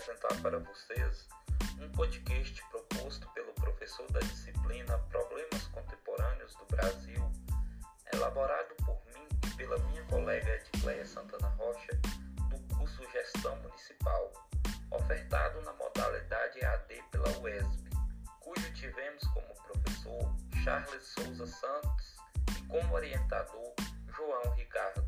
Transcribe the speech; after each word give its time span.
apresentar 0.00 0.34
para 0.40 0.58
vocês 0.58 1.28
um 1.78 1.92
podcast 1.92 2.64
proposto 2.70 3.28
pelo 3.34 3.52
professor 3.52 4.10
da 4.10 4.20
disciplina 4.20 4.98
Problemas 5.10 5.62
Contemporâneos 5.68 6.54
do 6.54 6.64
Brasil, 6.74 7.30
elaborado 8.10 8.74
por 8.76 8.98
mim 9.14 9.28
e 9.46 9.56
pela 9.56 9.76
minha 9.78 10.02
colega 10.04 10.54
Edcleia 10.54 11.04
Santana 11.04 11.48
Rocha, 11.48 11.92
do 12.48 12.76
curso 12.76 13.02
Gestão 13.12 13.54
Municipal, 13.56 14.32
ofertado 14.90 15.60
na 15.60 15.72
modalidade 15.74 16.64
AD 16.64 17.02
pela 17.10 17.38
UESB, 17.40 17.90
cujo 18.40 18.72
tivemos 18.72 19.22
como 19.24 19.54
professor 19.64 20.34
Charles 20.64 21.02
Souza 21.02 21.46
Santos 21.46 22.16
e 22.56 22.66
como 22.68 22.94
orientador 22.94 23.74
João 24.16 24.54
Ricardo. 24.54 25.04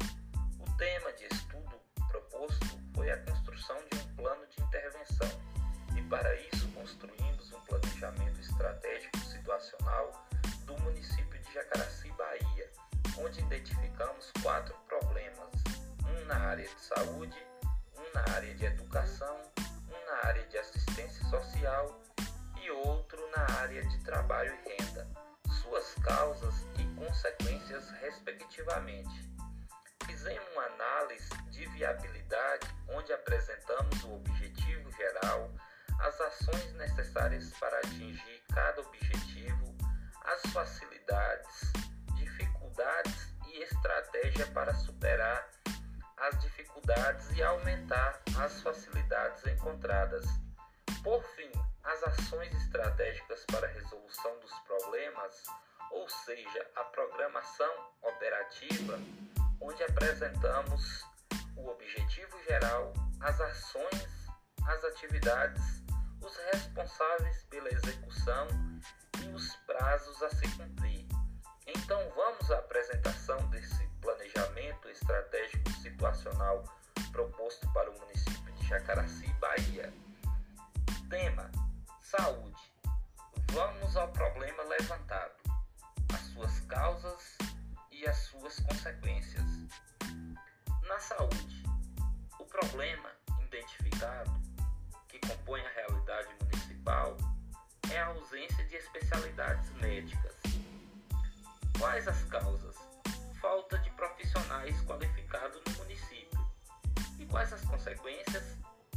O 0.61 0.77
tema 0.77 1.12
de 1.15 1.25
estudo 1.34 1.82
proposto 2.12 2.79
foi 2.95 3.11
a 3.11 3.16
construção 3.25 3.77
de 3.91 3.98
um 3.98 4.16
plano 4.16 4.47
de 4.47 4.62
intervenção. 4.62 5.29
E, 5.97 6.03
para 6.03 6.34
isso, 6.53 6.69
construímos 6.73 7.53
um 7.53 7.61
planejamento 7.62 8.39
estratégico 8.39 9.19
situacional 9.19 10.27
do 10.67 10.79
município 10.83 11.41
de 11.41 11.55
Jacaraci, 11.55 12.12
Bahia, 12.12 12.70
onde 13.19 13.41
identificamos 13.41 14.30
quatro 14.43 14.75
problemas: 14.87 15.51
um 16.06 16.25
na 16.27 16.37
área 16.37 16.69
de 16.69 16.80
saúde, 16.80 17.47
um 17.97 18.15
na 18.15 18.34
área 18.34 18.55
de 18.55 18.65
educação, 18.67 19.41
um 19.89 20.11
na 20.11 20.29
área 20.29 20.47
de 20.48 20.59
assistência 20.59 21.25
social 21.31 21.98
e 22.62 22.70
outro 22.70 23.19
na 23.34 23.61
área 23.61 23.83
de 23.87 23.98
trabalho 24.05 24.55
e 24.67 24.77
renda, 24.77 25.09
suas 25.62 25.94
causas 26.05 26.55
e 26.78 26.84
consequências, 26.94 27.89
respectivamente. 28.03 29.33
Viabilidade 31.83 32.69
onde 32.91 33.12
apresentamos 33.12 34.05
o 34.05 34.14
objetivo 34.14 34.92
geral, 34.92 35.50
as 35.98 36.20
ações 36.20 36.72
necessárias 36.75 37.50
para 37.58 37.77
atingir 37.78 38.42
cada 38.55 38.83
objetivo, 38.83 39.77
as 40.25 40.53
facilidades, 40.53 41.72
dificuldades 42.14 43.34
e 43.48 43.62
estratégia 43.64 44.47
para 44.48 44.72
superar 44.75 45.48
as 46.19 46.38
dificuldades 46.38 47.36
e 47.36 47.42
aumentar 47.42 48.22
as 48.38 48.62
facilidades 48.62 49.44
encontradas. 49.48 50.25
Por 51.03 51.20
fim, 51.34 51.50
as 51.83 52.00
ações 52.05 52.55
estratégicas 52.62 53.44
para 53.47 53.66
a 53.66 53.70
resolução 53.70 54.38
dos 54.38 54.53
problemas, 54.60 55.42
ou 55.91 56.08
seja, 56.08 56.70
a 56.77 56.84
programação 56.84 57.91
operativa 58.03 59.00
onde 59.60 59.83
apresentamos 59.83 61.12
geral, 62.53 62.92
as 63.20 63.41
ações, 63.41 64.27
as 64.67 64.84
atividades, 64.84 65.83
os 66.20 66.36
responsáveis 66.53 67.44
pela 67.44 67.72
execução 67.72 68.47
e 69.22 69.28
os 69.28 69.56
prazos 69.67 70.22
a 70.22 70.28
se 70.28 70.47
cumprir. 70.59 71.06
Então 71.67 71.98
vamos 72.14 72.50
à 72.50 72.59
apresentação 72.59 73.39
desse 73.48 73.86
planejamento 74.03 74.86
estratégico 74.91 75.70
situacional 75.81 76.62
proposto 77.11 77.67
para 77.72 77.91
o 77.91 77.98
município 78.00 78.53
de 78.53 78.69
Jacaraci, 78.69 79.28
Bahia. 79.41 79.91
Tema: 81.09 81.50
Saúde. 82.03 82.70
Vamos 83.50 83.97
ao 83.97 84.09
problema 84.09 84.62
levantado, 84.64 85.42
as 86.12 86.20
suas 86.34 86.61
causas 86.61 87.39
e 87.91 88.06
as 88.06 88.16
suas 88.19 88.60
consequências. 88.60 89.47
Na 90.87 90.98
saúde, 90.98 91.72
problema 92.53 93.11
identificado 93.41 94.31
que 95.09 95.19
compõe 95.21 95.61
a 95.61 95.71
realidade 95.71 96.29
municipal 96.43 97.17
é 97.91 97.99
a 97.99 98.07
ausência 98.09 98.65
de 98.67 98.77
especialidades 98.77 99.71
médicas. 99.77 100.37
Quais 101.79 102.07
as 102.07 102.23
causas? 102.25 102.77
Falta 103.41 103.79
de 103.79 103.91
profissionais 103.93 104.81
qualificados 104.83 105.61
no 105.67 105.73
município. 105.79 106.47
E 107.19 107.27
quais 107.27 107.53
as 107.53 107.63
consequências? 107.63 108.57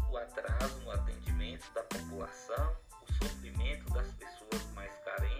O 0.10 0.18
atraso 0.18 0.80
no 0.82 0.92
atendimento 0.92 1.74
da 1.74 1.84
população, 1.84 2.78
o 3.02 3.14
sofrimento 3.14 3.92
das 3.94 4.08
pessoas 4.14 4.64
mais 4.74 4.94
carentes, 5.04 5.35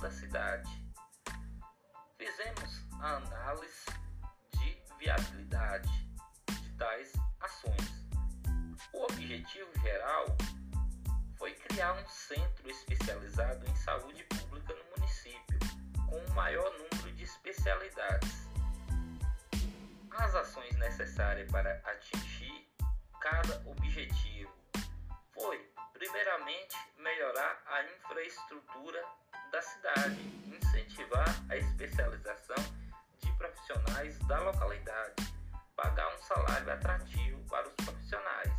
da 0.00 0.10
cidade. 0.10 0.70
Fizemos 2.18 2.82
a 3.00 3.16
análise 3.16 3.86
de 4.52 4.82
viabilidade 4.98 5.88
de 6.50 6.70
tais 6.76 7.12
ações. 7.40 8.06
O 8.92 9.04
objetivo 9.04 9.70
geral 9.80 10.26
foi 11.36 11.54
criar 11.54 11.92
um 11.94 12.06
centro 12.08 12.68
especializado 12.68 13.66
em 13.66 13.76
saúde 13.76 14.22
pública 14.24 14.74
no 14.74 14.84
município, 14.96 15.58
com 16.08 16.16
o 16.16 16.34
maior 16.34 16.70
número 16.78 17.12
de 17.12 17.24
especialidades. 17.24 18.46
As 20.10 20.34
ações 20.34 20.76
necessárias 20.78 21.50
para 21.50 21.74
atingir 21.84 22.68
cada 23.20 23.62
objetivo 23.68 24.52
foi, 25.32 25.58
primeiramente, 25.92 26.76
melhorar 26.98 27.62
a 27.66 27.84
infraestrutura 27.84 29.04
da 29.50 29.62
cidade, 29.62 30.20
incentivar 30.46 31.28
a 31.48 31.56
especialização 31.56 32.56
de 33.22 33.32
profissionais 33.32 34.18
da 34.20 34.40
localidade, 34.40 35.34
pagar 35.76 36.14
um 36.14 36.22
salário 36.22 36.72
atrativo 36.72 37.40
para 37.48 37.68
os 37.68 37.74
profissionais. 37.74 38.52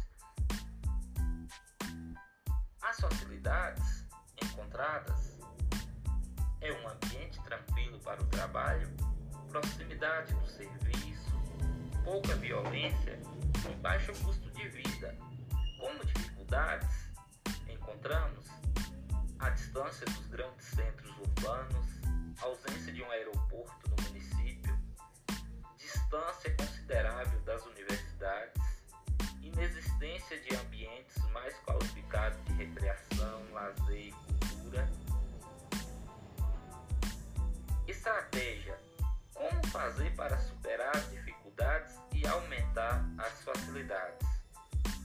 As 2.82 3.00
facilidades 3.00 4.06
encontradas 4.42 5.38
é 6.62 6.72
um 6.72 6.88
ambiente 6.90 7.42
tranquilo 7.44 8.00
para 8.00 8.22
o 8.22 8.26
trabalho, 8.28 8.90
proximidade 9.50 10.34
do 10.34 10.48
serviço, 10.48 11.32
pouca 12.04 12.36
violência 12.36 13.20
e 13.70 13.76
baixo 13.76 14.14
custo 14.24 14.50
de 14.52 14.68
vida. 14.70 15.16
Como 15.80 16.06
dificuldades, 16.06 17.12
encontramos 17.70 18.47
a 19.40 19.50
distância 19.52 20.06
dos 20.06 20.28
grandes 20.28 20.66
centros 20.66 21.16
urbanos, 21.20 21.86
ausência 22.42 22.92
de 22.92 23.04
um 23.04 23.12
aeroporto 23.12 23.90
no 23.90 24.04
município, 24.04 24.78
distância 25.78 26.56
considerável 26.56 27.40
das 27.42 27.64
universidades, 27.66 28.62
inexistência 29.42 30.40
de 30.42 30.56
ambientes 30.56 31.18
mais 31.32 31.56
qualificados 31.60 32.44
de 32.46 32.54
recreação, 32.54 33.44
lazer 33.52 34.08
e 34.08 34.12
cultura. 34.12 34.90
Estratégia: 37.88 38.80
como 39.34 39.68
fazer 39.68 40.16
para 40.16 40.38
superar 40.40 40.96
as 40.96 41.10
dificuldades 41.12 41.96
e 42.12 42.26
aumentar 42.26 43.06
as 43.20 43.44
facilidades? 43.44 44.28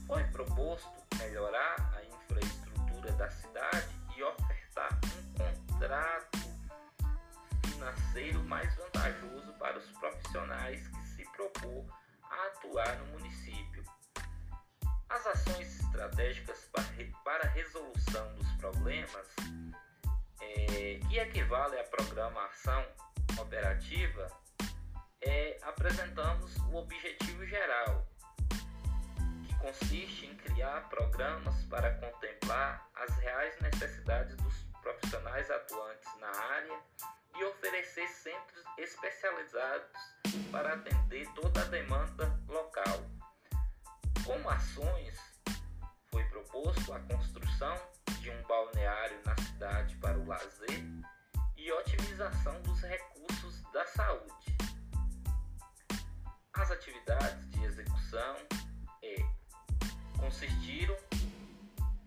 Foi 0.07 0.23
proposto 0.25 0.91
melhorar 1.19 1.75
a 1.95 2.03
infraestrutura 2.03 3.11
da 3.13 3.29
cidade 3.29 3.92
um 4.91 5.67
contrato 5.67 6.43
financeiro 7.65 8.43
mais 8.43 8.73
vantajoso 8.75 9.53
para 9.53 9.77
os 9.77 9.85
profissionais 9.91 10.87
que 10.87 11.07
se 11.07 11.23
propor 11.31 11.85
a 12.23 12.47
atuar 12.47 12.97
no 12.99 13.05
município. 13.19 13.83
As 15.09 15.27
ações 15.27 15.79
estratégicas 15.79 16.69
para 17.23 17.45
a 17.45 17.49
resolução 17.51 18.33
dos 18.35 18.51
problemas, 18.53 19.27
é, 20.41 20.99
que 21.07 21.19
equivale 21.19 21.79
à 21.79 21.83
programação 21.83 22.83
operativa, 23.39 24.27
é, 25.21 25.57
apresentamos 25.63 26.55
o 26.71 26.75
objetivo 26.75 27.45
geral, 27.45 28.07
que 29.47 29.55
consiste 29.59 30.25
em 30.25 30.35
criar 30.35 30.89
programas 30.89 31.63
para 31.65 31.93
contemplar 31.95 32.89
as 32.95 33.15
reais 33.17 33.59
necessidades 33.61 34.42
área 36.63 36.79
e 37.35 37.43
oferecer 37.43 38.07
centros 38.07 38.63
especializados 38.77 39.89
para 40.51 40.73
atender 40.73 41.27
toda 41.33 41.61
a 41.61 41.65
demanda 41.65 42.39
local. 42.47 43.01
Como 44.25 44.49
ações, 44.49 45.17
foi 46.09 46.23
proposto 46.25 46.93
a 46.93 46.99
construção 47.01 47.75
de 48.21 48.29
um 48.29 48.41
balneário 48.43 49.19
na 49.25 49.35
cidade 49.35 49.95
para 49.97 50.17
o 50.17 50.25
lazer 50.25 50.83
e 51.57 51.71
otimização 51.71 52.61
dos 52.61 52.81
recursos 52.81 53.61
da 53.73 53.85
saúde. 53.87 54.57
As 56.53 56.71
atividades 56.71 57.49
de 57.49 57.63
execução 57.65 58.35
é, 59.01 59.15
consistiram 60.17 60.95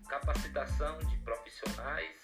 capacitação 0.09 0.99
de 1.01 1.19
profissionais 1.19 2.16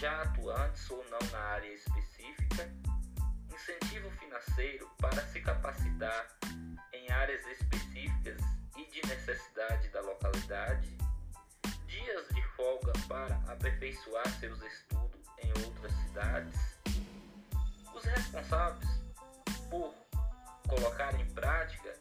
já 0.00 0.22
atuantes 0.22 0.90
ou 0.90 1.04
não 1.10 1.18
na 1.30 1.38
área 1.38 1.74
específica, 1.74 2.66
financeiro 4.18 4.88
para 4.98 5.20
se 5.26 5.40
capacitar 5.40 6.26
em 6.94 7.10
áreas 7.12 7.46
específicas 7.46 8.40
e 8.78 8.90
de 8.90 9.06
necessidade 9.06 9.88
da 9.88 10.00
localidade, 10.00 10.96
dias 11.86 12.26
de 12.28 12.42
folga 12.56 12.92
para 13.06 13.34
aperfeiçoar 13.52 14.26
seus 14.38 14.62
estudos 14.62 15.20
em 15.42 15.50
outras 15.66 15.92
cidades. 15.92 16.78
Os 17.94 18.04
responsáveis 18.04 18.88
por 19.68 19.94
colocar 20.66 21.14
em 21.20 21.26
prática 21.34 21.94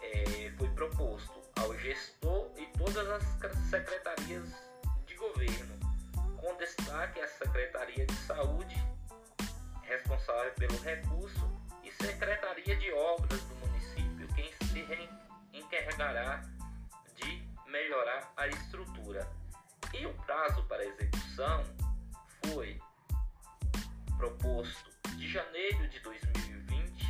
é, 0.00 0.50
foi 0.56 0.70
proposto 0.70 1.42
ao 1.60 1.76
gestor 1.78 2.50
e 2.56 2.66
todas 2.78 3.06
as 3.10 3.22
secretarias 3.68 4.48
de 5.06 5.14
governo, 5.16 5.87
com 6.48 6.56
destaque 6.56 7.20
a 7.20 7.28
Secretaria 7.28 8.06
de 8.06 8.14
Saúde, 8.14 8.74
responsável 9.82 10.50
pelo 10.54 10.78
recurso, 10.80 11.46
e 11.84 11.92
Secretaria 11.92 12.74
de 12.76 12.90
Obras 12.92 13.42
do 13.42 13.54
município, 13.56 14.26
quem 14.34 14.50
se 14.52 15.10
encarregará 15.52 16.42
de 17.16 17.46
melhorar 17.66 18.32
a 18.34 18.48
estrutura. 18.48 19.28
E 19.92 20.06
o 20.06 20.14
prazo 20.24 20.62
para 20.64 20.84
execução 20.86 21.64
foi 22.46 22.80
proposto 24.16 24.90
de 25.16 25.30
janeiro 25.30 25.86
de 25.88 26.00
2020 26.00 27.04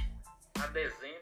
a 0.61 0.67
dezembro 0.67 1.18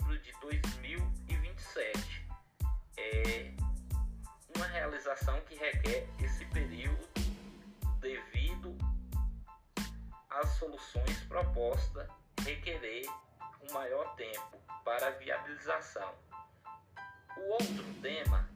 propostas 11.37 12.09
requerer 12.47 13.05
um 13.69 13.75
maior 13.75 14.17
tempo 14.17 14.59
para 14.83 15.11
viabilização. 15.11 16.15
O 17.37 17.41
outro 17.50 17.85
tema 18.00 18.49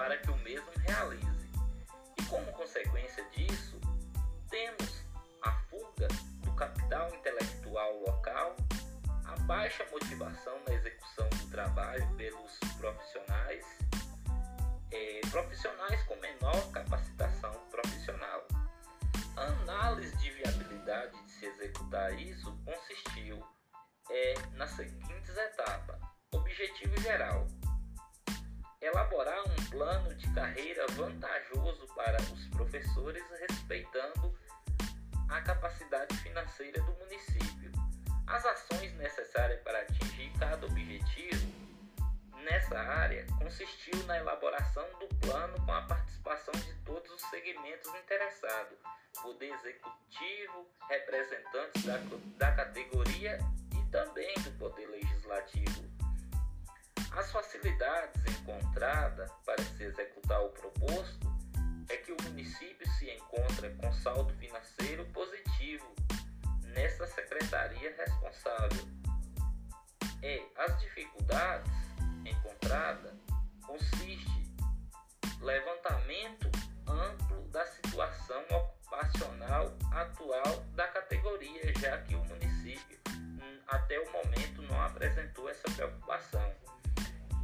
para 0.00 0.16
que 0.16 0.30
o 0.30 0.36
mesmo 0.38 0.70
realize. 0.88 1.50
E 2.18 2.24
como 2.24 2.50
consequência 2.52 3.22
disso, 3.32 3.78
temos 4.48 5.04
a 5.42 5.52
fuga 5.68 6.08
do 6.38 6.54
capital 6.54 7.14
intelectual 7.14 8.00
local, 8.06 8.56
a 9.26 9.36
baixa 9.42 9.84
motivação 9.92 10.58
na 10.66 10.72
execução 10.72 11.28
do 11.28 11.50
trabalho 11.50 12.16
pelos 12.16 12.58
profissionais, 12.78 13.66
é, 14.90 15.20
profissionais 15.30 16.02
com 16.04 16.16
menor 16.16 16.72
capacitação 16.72 17.52
profissional. 17.70 18.48
A 19.36 19.42
análise 19.42 20.16
de 20.16 20.30
viabilidade 20.30 21.26
de 21.26 21.30
se 21.30 21.44
executar 21.44 22.18
isso 22.18 22.58
consistiu 22.64 23.46
é, 24.10 24.34
nas 24.54 24.70
seguintes 24.70 25.36
etapas. 25.36 26.00
Objetivo 26.32 26.98
geral: 27.02 27.46
elaborar 28.80 29.42
um 29.46 29.70
plano 29.70 30.14
de 30.14 30.32
carreira 30.32 30.86
vantajoso 30.92 31.86
para 31.94 32.20
os 32.22 32.46
professores, 32.48 33.22
respeitando 33.48 34.34
a 35.28 35.40
capacidade 35.42 36.16
financeira 36.18 36.80
do 36.82 36.92
município. 36.94 37.70
As 38.26 38.44
ações 38.44 38.92
necessárias 38.94 39.60
para 39.62 39.80
atingir 39.80 40.32
cada 40.38 40.66
objetivo 40.66 41.46
nessa 42.42 42.78
área 42.78 43.26
consistiu 43.38 43.96
na 44.06 44.18
elaboração 44.18 44.86
do 44.98 45.08
plano 45.16 45.54
com 45.64 45.72
a 45.72 45.82
participação 45.82 46.54
de 46.54 46.72
todos 46.84 47.10
os 47.12 47.20
segmentos 47.30 47.92
interessados, 47.94 48.78
poder 49.22 49.52
executivo, 49.52 50.66
representantes 50.88 51.84
da, 51.84 51.98
da 52.38 52.52
categoria 52.56 53.38
também 53.90 54.34
do 54.42 54.52
Poder 54.52 54.86
Legislativo. 54.86 55.89
As 57.12 57.30
facilidades 57.32 58.22
encontradas 58.26 59.30
para 59.44 59.62
se 59.62 59.84
executar 59.84 60.40
o 60.42 60.50
proposto 60.50 61.28
é 61.88 61.96
que 61.96 62.12
o 62.12 62.16
município 62.22 62.88
se 62.92 63.10
encontra 63.10 63.68
com 63.76 63.92
saldo 63.92 64.32
financeiro 64.34 65.04
positivo 65.06 65.94
nessa 66.66 67.06
secretaria 67.08 67.94
responsável. 67.96 68.88
E 70.22 70.42
as 70.56 70.78
dificuldades 70.80 71.72
encontradas 72.24 73.12
consiste 73.66 74.54
levantamento 75.40 76.50
amplo 76.86 77.42
da 77.48 77.66
situação 77.66 78.42
ocupacional 78.50 79.76
atual 79.92 80.64
da 80.74 80.86
categoria, 80.88 81.72
já 81.78 81.98
que 82.02 82.14
o 82.14 82.24
município 82.24 82.98
até 83.66 83.98
o 83.98 84.12
momento 84.12 84.62
não 84.62 84.80
apresentou 84.82 85.48
essa 85.48 85.70
preocupação. 85.74 86.69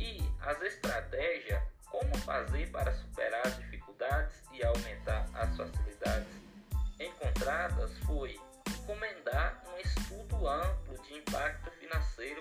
E 0.07 0.23
as 0.41 0.63
estratégias, 0.63 1.61
como 1.91 2.17
fazer 2.19 2.71
para 2.71 2.93
superar 2.93 3.45
as 3.45 3.57
dificuldades 3.57 4.41
e 4.53 4.63
aumentar 4.65 5.27
as 5.35 5.57
facilidades 5.57 6.29
encontradas, 7.01 7.91
foi 8.07 8.39
encomendar 8.71 9.65
um 9.67 9.77
estudo 9.81 10.47
amplo 10.47 10.97
de 11.03 11.15
impacto 11.15 11.73
financeiro 11.73 12.41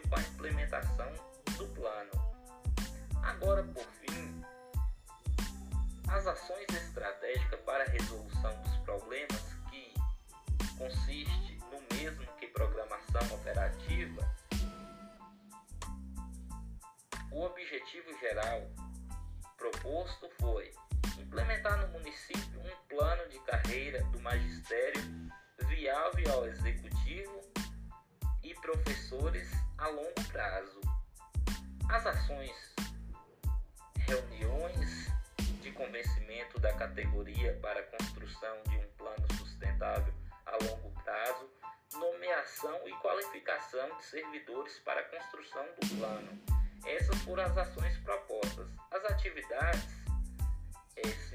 da 36.65 36.74
categoria 36.74 37.53
para 37.62 37.79
a 37.79 37.84
construção 37.84 38.63
de 38.67 38.75
um 38.75 38.88
plano 38.98 39.27
sustentável 39.38 40.12
a 40.48 40.53
longo 40.63 40.89
prazo 41.03 41.48
nomeação 41.93 42.88
e 42.88 42.91
qualificação 42.93 43.95
de 43.98 44.03
servidores 44.03 44.79
para 44.79 45.00
a 45.00 45.03
construção 45.03 45.63
do 45.79 45.95
plano. 45.95 46.41
Essas 46.84 47.19
foram 47.19 47.43
as 47.43 47.55
ações 47.55 47.95
propostas. 48.00 48.67
As 48.89 49.05
atividades 49.05 49.86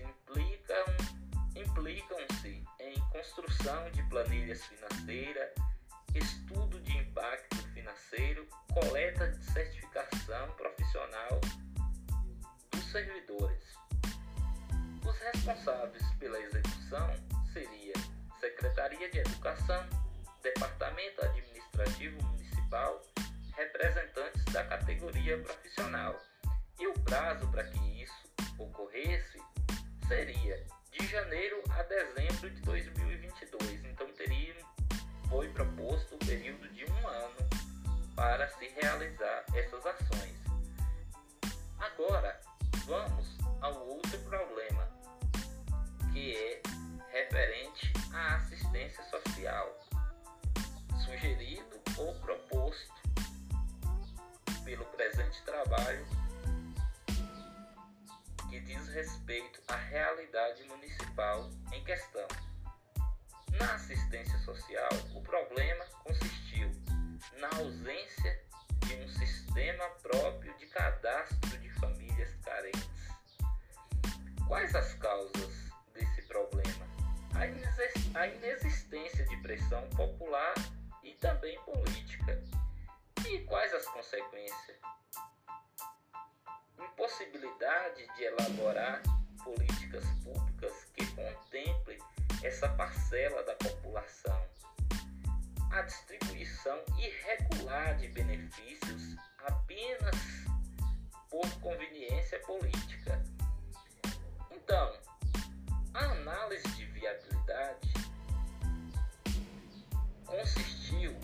implicam, 0.03 0.85
implicam-se 1.55 2.65
em 2.81 3.01
construção 3.13 3.89
de 3.93 4.03
planilhas 4.09 4.65
financeiras, 4.65 5.55
estudo 6.13 6.81
de 6.81 6.99
impacto 6.99 7.57
financeiro, 7.69 8.49
coleta 8.73 9.29
de 9.29 9.45
certificação 9.45 10.51
profissional 10.57 11.41
dos 12.73 12.85
servidores. 12.91 13.70
Responsáveis 15.21 16.03
pela 16.19 16.41
execução 16.41 17.15
seria 17.53 17.93
Secretaria 18.41 19.11
de 19.11 19.19
Educação, 19.19 19.87
Departamento 20.43 21.23
Administrativo 21.23 22.23
Municipal, 22.23 23.03
representantes 23.55 24.43
da 24.47 24.65
categoria 24.65 25.39
profissional. 25.43 26.19
E 26.79 26.87
o 26.87 26.95
prazo 27.01 27.47
para 27.49 27.65
que 27.65 28.03
isso 28.03 28.33
ocorresse 28.59 29.39
seria 30.09 30.65
de 30.91 31.07
janeiro 31.07 31.63
a 31.69 31.83
dezembro 31.83 32.51
de 32.51 32.63
2022. 32.63 33.85
Então 33.85 34.11
teria 34.15 34.57
foi 35.29 35.51
proposto 35.51 36.13
o 36.13 36.15
um 36.15 36.19
período 36.19 36.67
de 36.71 36.85
um 36.91 37.07
ano 37.07 37.49
para 38.17 38.49
se 38.49 38.67
realizar 38.69 39.45
essas 39.55 39.85
ações. 39.85 40.37
Agora 41.79 42.41
vamos 42.87 43.37
ao 43.61 43.87
outro 43.87 44.19
problema 44.21 45.00
que 46.13 46.37
é 46.37 46.63
referente 47.13 47.93
à 48.13 48.37
assistência 48.37 49.03
social, 49.05 49.79
sugerido 51.05 51.81
ou 51.97 52.15
proposto 52.21 52.93
pelo 54.65 54.85
presente 54.87 55.43
trabalho 55.43 56.07
que 58.49 58.61
diz 58.61 58.89
respeito 58.89 59.61
à 59.69 59.77
realidade 59.77 60.65
municipal 60.65 61.49
em 61.73 61.85
questão. 61.85 62.27
Na 63.53 63.75
assistência 63.75 64.39
social, 64.41 64.89
o 65.15 65.23
problema 65.23 65.85
consistiu 66.03 66.71
na 67.39 67.49
ausência 67.59 68.45
de 68.87 68.95
um 68.97 69.09
sistema 69.09 69.89
próprio 70.03 70.53
de 70.59 70.67
cadastro 70.67 71.59
de 71.59 71.71
famílias 71.75 72.35
carentes. 72.43 72.89
Quais 74.49 74.75
as 74.75 74.95
causas 74.95 75.60
a 78.13 78.27
inexistência 78.27 79.25
de 79.27 79.37
pressão 79.37 79.89
popular 79.91 80.55
e 81.05 81.13
também 81.15 81.57
política. 81.61 82.43
E 83.25 83.39
quais 83.45 83.73
as 83.73 83.87
consequências? 83.87 84.77
Impossibilidade 86.77 88.07
de 88.17 88.25
elaborar 88.25 89.01
políticas 89.45 90.05
públicas 90.25 90.85
que 90.95 91.07
contemplem 91.15 91.99
essa 92.43 92.69
parcela 92.71 93.45
da 93.45 93.55
população. 93.55 94.45
A 95.71 95.83
distribuição 95.83 96.83
irregular 96.99 97.97
de 97.97 98.09
benefícios 98.09 99.17
apenas 99.39 100.17
por 101.31 101.49
conveniência 101.61 102.41
política. 102.41 103.23
Então, 104.51 104.99
a 105.95 106.05
análise 106.07 106.69
de 106.73 106.87
viabilidade 106.87 107.90
consistiu 110.31 111.15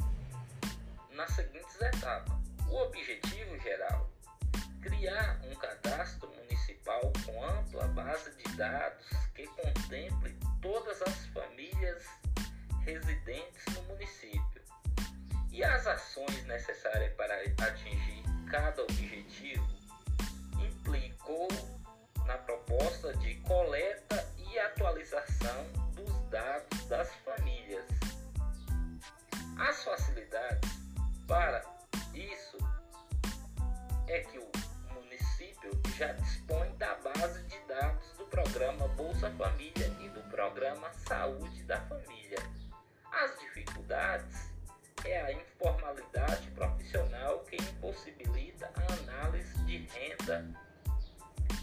nas 1.13 1.31
seguintes 1.31 1.81
etapas. 1.81 2.37
O 2.69 2.77
objetivo 2.83 3.59
geral: 3.61 4.11
criar 4.83 5.41
um 5.45 5.55
cadastro 5.55 6.29
municipal 6.35 7.01
com 7.25 7.45
ampla 7.45 7.87
base 7.89 8.31
de 8.37 8.57
dados 8.57 9.07
que 9.35 9.47
contemple 9.47 10.37
todas 10.61 11.01
as 11.03 11.27
famílias 11.27 11.56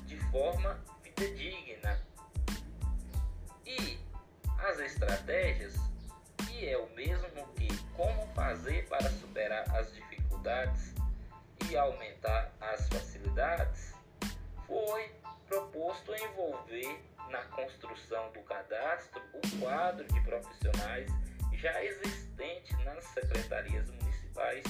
de 0.05 0.17
forma 0.32 0.79
fidedigna. 1.01 2.00
E 3.65 4.00
as 4.60 4.79
estratégias, 4.79 5.75
que 6.38 6.70
é 6.70 6.77
o 6.77 6.89
mesmo 6.96 7.48
que 7.55 7.67
como 7.96 8.25
fazer 8.27 8.88
para 8.88 9.10
superar 9.10 9.70
as 9.75 9.93
dificuldades 9.93 10.93
e 11.70 11.75
aumentar 11.75 12.53
as 12.62 12.88
facilidades, 12.88 13.93
foi 14.65 15.13
proposto 15.48 16.15
envolver 16.15 17.03
na 17.29 17.43
construção 17.46 18.32
do 18.32 18.39
cadastro 18.43 19.22
o 19.34 19.60
quadro 19.60 20.08
de 20.08 20.22
profissionais 20.22 21.12
já 21.53 21.84
existente 21.84 22.75
nas 22.84 23.03
secretarias 23.05 23.89
municipais 23.89 24.63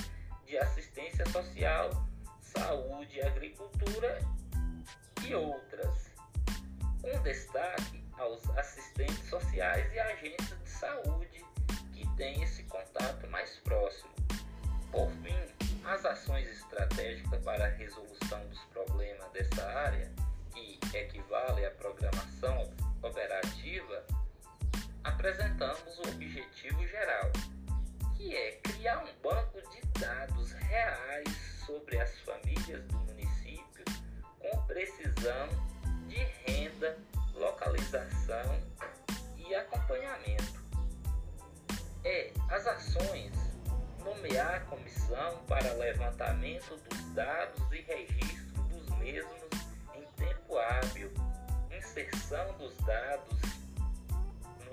de 0.46 0.58
assistência 0.58 1.26
social, 1.28 1.90
saúde, 2.58 3.22
agricultura 3.22 4.20
e 5.28 5.34
outras. 5.34 6.12
Um 7.04 7.22
destaque 7.22 8.04
aos 8.18 8.48
assistentes 8.58 9.28
sociais 9.28 9.92
e 9.94 10.00
agentes 10.00 10.56
de 10.64 10.70
saúde 10.70 11.46
que 11.94 12.08
têm 12.16 12.42
esse 12.44 12.64
contato 12.64 13.28
mais 13.28 13.58
próximo. 13.64 14.14
Por 14.92 15.10
fim, 15.24 15.36
as 15.86 16.06
ações 16.06 16.48
estratégicas 16.48 17.44
para 17.44 17.66
a 17.66 17.70
resolução 17.70 18.40
dos 18.48 18.60
problemas 18.66 19.30
dessa 19.32 19.66
área, 19.66 20.12
que 20.54 20.80
equivale 20.96 21.24
acompanhamento. 39.94 40.64
É 42.04 42.34
as 42.50 42.68
ações 42.68 43.32
nomear 44.04 44.66
comissão 44.66 45.44
para 45.48 45.74
levantamento 45.74 46.76
dos 46.90 47.14
dados 47.14 47.62
e 47.72 47.82
registro 47.82 48.64
dos 48.64 48.90
mesmos 48.98 49.34
em 49.96 50.06
tempo 50.18 50.58
hábil, 50.58 51.12
inserção 51.78 52.58
dos 52.58 52.76
dados 52.78 53.40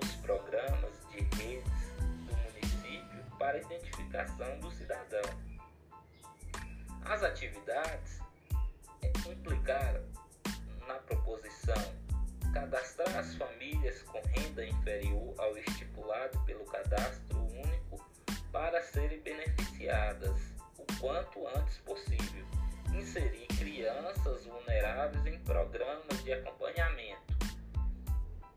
nos 0.01 0.11
programas 0.17 0.91
de 1.11 1.19
redes 1.37 1.71
do 1.97 2.35
município 2.35 3.23
para 3.37 3.59
identificação 3.59 4.59
do 4.59 4.71
cidadão. 4.71 5.21
As 7.05 7.23
atividades 7.23 8.19
implicaram 9.27 10.03
na 10.87 10.95
proposição 10.95 12.00
cadastrar 12.53 13.17
as 13.17 13.33
famílias 13.35 14.01
com 14.03 14.21
renda 14.27 14.65
inferior 14.65 15.33
ao 15.37 15.57
estipulado 15.57 16.39
pelo 16.45 16.65
cadastro 16.65 17.39
único 17.39 18.05
para 18.51 18.81
serem 18.83 19.19
beneficiadas 19.21 20.37
o 20.77 20.85
quanto 20.99 21.47
antes 21.47 21.77
possível, 21.79 22.45
inserir 22.93 23.47
crianças 23.47 24.45
vulneráveis 24.45 25.25
em 25.25 25.39
programas 25.39 26.23
de 26.23 26.33
acompanhamento. 26.33 27.21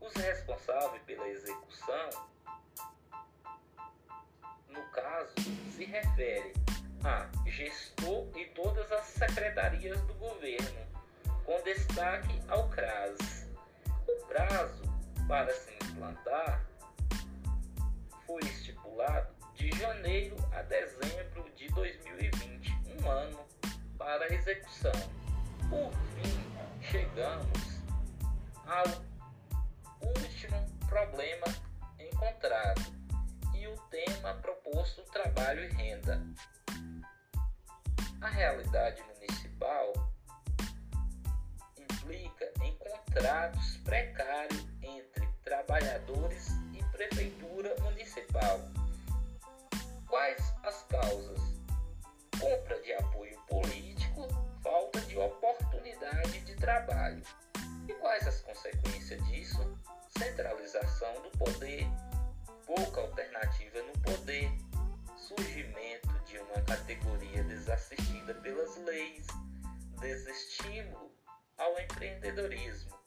Os 0.01 0.13
responsáveis 0.13 1.01
pela 1.03 1.27
execução, 1.29 2.09
no 4.69 4.83
caso, 4.91 5.33
se 5.75 5.85
refere 5.85 6.53
a 7.03 7.29
gestor 7.49 8.27
e 8.35 8.45
todas 8.47 8.91
as 8.91 9.05
secretarias 9.05 10.01
do 10.01 10.13
governo, 10.15 10.85
com 11.45 11.61
destaque 11.63 12.41
ao 12.49 12.67
CRAS. 12.69 13.44
Prazo 14.35 14.83
para 15.29 15.49
se 15.53 15.73
implantar 15.75 16.61
foi 18.27 18.41
estipulado 18.41 19.33
de 19.55 19.71
janeiro 19.77 20.35
a 20.51 20.61
dezembro 20.63 21.49
de 21.55 21.69
2020, 21.69 22.77
um 22.99 23.09
ano 23.09 23.39
para 23.97 24.33
execução. 24.33 24.91
Por 25.69 25.89
fim, 26.17 26.37
chegamos 26.81 27.79
ao 28.65 28.85
último 30.05 30.65
problema 30.89 31.45
encontrado 31.97 32.81
e 33.53 33.65
o 33.69 33.77
tema 33.89 34.33
proposto 34.33 35.01
trabalho 35.13 35.63
e 35.63 35.67
renda. 35.69 36.21
A 38.19 38.27
realidade 38.27 39.01
municipal 39.01 39.14
contratos 43.15 43.77
precários 43.77 44.67
entre 44.81 45.25
trabalhadores 45.45 46.49
e 46.73 46.83
prefeitura 46.91 47.73
municipal. 47.81 48.59
Quais 50.05 50.53
as 50.63 50.83
causas? 50.83 51.39
Compra 52.37 52.81
de 52.81 52.93
apoio 52.93 53.39
político, 53.47 54.27
falta 54.61 54.99
de 55.01 55.17
oportunidade 55.17 56.41
de 56.41 56.55
trabalho. 56.55 57.23
E 57.87 57.93
quais 57.93 58.27
as 58.27 58.41
consequências 58.41 59.23
disso? 59.27 59.79
Centralização 60.17 61.13
do 61.21 61.37
poder, 61.37 61.87
pouca 62.65 62.99
alternativa 62.99 63.81
no 63.81 63.93
poder, 64.01 64.51
surgimento 65.15 66.19
de 66.25 66.37
uma 66.39 66.61
categoria 66.63 67.45
desassistida 67.45 68.33
pelas 68.35 68.75
leis, 68.75 69.25
desestímulo 70.01 71.15
ao 71.57 71.79
empreendedorismo. 71.79 73.04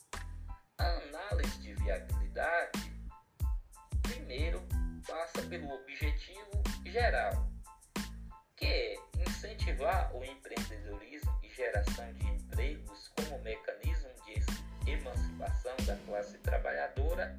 A 0.78 0.84
análise 0.84 1.58
de 1.58 1.74
viabilidade, 1.74 2.92
primeiro, 4.02 4.62
passa 5.06 5.42
pelo 5.48 5.72
objetivo 5.72 6.62
geral, 6.86 7.48
que 8.56 8.66
é 8.66 8.94
incentivar 9.26 10.14
o 10.14 10.24
empreendedorismo 10.24 11.38
e 11.42 11.48
geração 11.50 12.12
de 12.14 12.26
empregos 12.26 13.08
como 13.08 13.42
mecanismo 13.42 14.10
de 14.24 14.90
emancipação 14.90 15.76
da 15.86 15.96
classe 16.06 16.38
trabalhadora, 16.38 17.38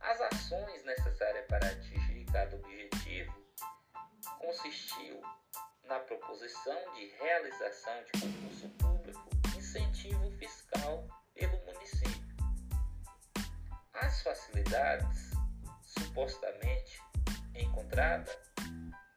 as 0.00 0.20
ações 0.20 0.84
necessárias 0.84 1.46
para 1.46 1.66
atingir 1.66 2.24
cada 2.32 2.56
objetivo 2.56 3.34
consistiu 4.38 5.20
na 5.84 5.98
proposição 6.00 6.94
de 6.94 7.06
realização 7.18 8.04
de 8.04 8.20
concurso 8.20 8.68
público, 8.78 9.28
incentivo 9.56 10.30
fiscal 10.38 11.06
As 14.20 14.38
facilidades 14.38 15.30
supostamente 15.82 17.02
encontradas 17.54 18.36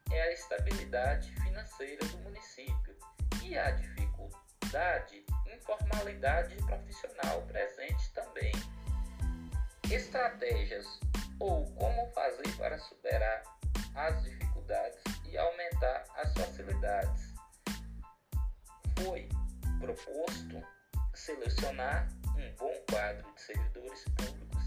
é 0.10 0.22
a 0.22 0.31
estabilidade 0.31 1.29
financeira 1.43 2.05
do 2.05 2.19
município 2.19 2.98
e 3.43 3.57
a 3.57 3.72
dificuldade, 3.72 5.25
informalidade 5.53 6.55
profissional 6.63 7.41
presente 7.41 8.13
também. 8.13 8.53
Estratégias 9.91 10.86
ou 11.38 11.69
como 11.74 12.10
fazer 12.13 12.55
para 12.57 12.79
superar 12.79 13.43
as 13.95 14.24
dificuldades 14.24 15.03
e 15.25 15.38
aumentar 15.38 16.05
as 16.15 16.33
facilidades. 16.33 17.33
Foi 19.03 19.27
proposto 19.81 20.63
selecionar 21.13 22.07
um 22.38 22.55
bom 22.55 22.74
quadro 22.89 23.33
de 23.33 23.41
servidores 23.41 24.05
públicos, 24.05 24.62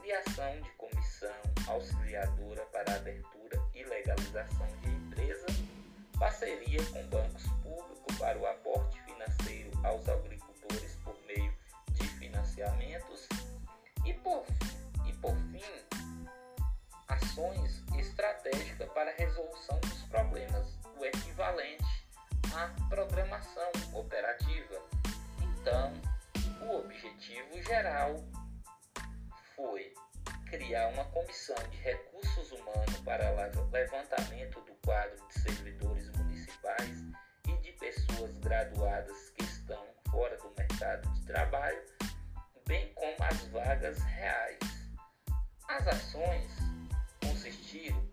criação 0.00 0.60
de 0.62 0.70
comissão 0.70 1.34
auxiliadora 1.68 2.64
para 2.72 2.96
abertura 2.96 3.62
e 3.74 3.84
legalização 3.84 4.66
de 4.82 4.88
empresa, 4.88 5.46
parceria 6.18 6.82
com 6.86 7.06
bancos 7.08 7.46
públicos 7.62 8.18
para 8.18 8.38
o 8.38 8.46
aporte 8.46 9.00
financeiro 9.02 9.70
aos 9.84 10.08
agricultores 10.08 10.96
por 11.04 11.16
meio 11.26 11.52
de 11.90 12.08
financiamentos 12.18 13.28
e 14.04 14.14
por, 14.14 14.44
e 15.06 15.12
por 15.14 15.36
fim, 15.52 15.62
ações 17.08 17.82
estratégicas 17.98 18.88
para 18.92 19.10
a 19.10 19.14
resolução 19.14 19.78
dos 19.80 20.02
problemas, 20.04 20.66
o 20.98 21.04
equivalente 21.04 22.06
à 22.54 22.68
programação 22.88 23.70
operativa. 23.92 24.82
Então, 25.42 25.92
o 26.62 26.78
objetivo 26.78 27.62
geral 27.62 28.16
criar 30.60 30.88
uma 30.88 31.04
comissão 31.06 31.56
de 31.70 31.78
recursos 31.78 32.52
humanos 32.52 32.96
para 33.02 33.30
levantamento 33.72 34.60
do 34.60 34.74
quadro 34.84 35.16
de 35.28 35.40
servidores 35.40 36.10
municipais 36.10 36.98
e 37.48 37.52
de 37.62 37.72
pessoas 37.72 38.36
graduadas 38.38 39.30
que 39.30 39.42
estão 39.42 39.82
fora 40.10 40.36
do 40.36 40.52
mercado 40.58 41.10
de 41.14 41.24
trabalho, 41.24 41.82
bem 42.66 42.92
como 42.92 43.16
as 43.20 43.42
vagas 43.48 43.98
reais. 44.02 44.58
As 45.66 45.86
ações 45.88 46.52
consistiram 47.24 48.06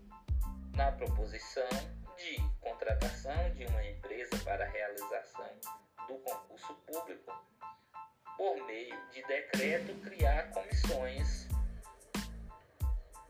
na 0.74 0.90
proposição 0.92 1.68
de 2.16 2.40
contratação 2.62 3.54
de 3.56 3.66
uma 3.66 3.84
empresa 3.84 4.38
para 4.42 4.64
a 4.64 4.68
realização 4.70 5.50
do 6.08 6.14
concurso 6.20 6.74
público, 6.86 7.30
por 8.38 8.66
meio 8.66 8.96
de 9.10 9.22
decreto 9.26 9.94
criar 10.00 10.50
comissões 10.50 11.47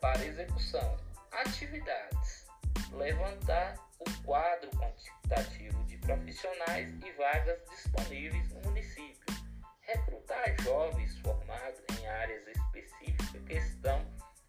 para 0.00 0.24
execução. 0.24 0.96
Atividades: 1.32 2.46
levantar 2.92 3.74
o 4.00 4.22
quadro 4.24 4.70
quantitativo 4.70 5.84
de 5.84 5.96
profissionais 5.98 6.92
e 7.04 7.12
vagas 7.12 7.60
disponíveis 7.70 8.48
no 8.52 8.60
município, 8.62 9.34
recrutar 9.80 10.54
jovens 10.62 11.18
formados 11.18 11.80
em 11.98 12.06
áreas 12.06 12.46
específicas 12.46 13.42
que 13.42 13.54
estão 13.54 14.04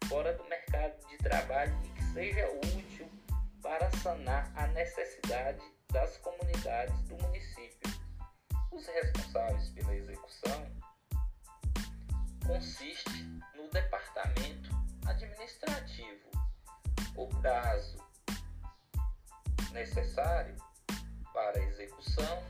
fora 0.08 0.32
do 0.34 0.44
mercado 0.48 0.94
de 1.08 1.16
trabalho 1.18 1.76
e 1.84 1.88
que 1.90 2.04
seja 2.12 2.48
útil 2.76 3.08
para 3.62 3.90
sanar 3.98 4.50
a 4.56 4.66
necessidade 4.68 5.62
das 5.92 6.16
comunidades 6.18 7.00
do 7.02 7.16
município. 7.22 7.90
Os 8.72 8.86
responsáveis 8.86 9.70
pela 9.70 9.94
execução 9.94 10.66
consiste 12.46 13.22
no 13.54 13.68
departamento 13.70 14.70
administrativo. 15.06 16.30
O 17.16 17.26
prazo 17.40 17.98
necessário 19.72 20.56
para 21.32 21.62
execução 21.64 22.42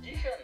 de 0.00 0.14
janeiro 0.14 0.35